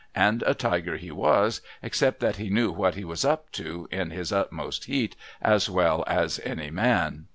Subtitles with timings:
[0.15, 4.09] And a tiger he was, except that he knew what he was up to, in
[4.09, 7.27] his utmost heat, as well as any man.